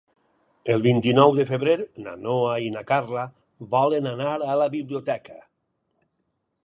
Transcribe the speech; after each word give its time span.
El 0.75 0.79
vint-i-nou 0.85 1.33
de 1.39 1.43
febrer 1.49 1.75
na 2.05 2.15
Noa 2.21 2.55
i 2.69 2.71
na 2.77 2.83
Carla 2.93 3.27
volen 3.77 4.09
anar 4.13 4.33
a 4.41 4.59
la 4.63 4.69
biblioteca. 4.81 5.39